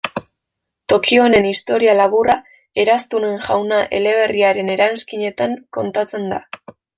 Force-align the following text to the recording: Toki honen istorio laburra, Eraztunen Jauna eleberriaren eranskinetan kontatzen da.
Toki 0.93 1.19
honen 1.25 1.43
istorio 1.49 1.93
laburra, 1.99 2.37
Eraztunen 2.85 3.37
Jauna 3.49 3.83
eleberriaren 3.99 4.73
eranskinetan 4.77 5.55
kontatzen 5.79 6.27
da. 6.33 6.43